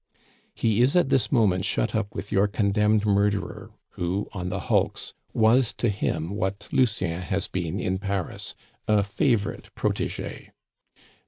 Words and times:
"He 0.55 0.81
is 0.81 0.95
at 0.95 1.09
this 1.09 1.31
moment 1.31 1.63
shut 1.63 1.93
up 1.93 2.15
with 2.15 2.31
your 2.31 2.47
condemned 2.47 3.05
murderer, 3.05 3.69
who, 3.89 4.27
on 4.33 4.49
the 4.49 4.61
hulks, 4.61 5.13
was 5.31 5.73
to 5.73 5.89
him 5.89 6.31
what 6.31 6.67
Lucien 6.71 7.21
has 7.21 7.47
been 7.47 7.79
in 7.79 7.99
Paris 7.99 8.55
a 8.87 9.03
favorite 9.03 9.69
protege. 9.75 10.49